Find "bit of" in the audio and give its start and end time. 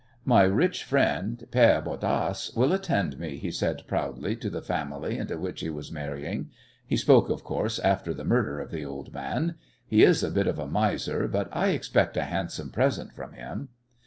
10.31-10.57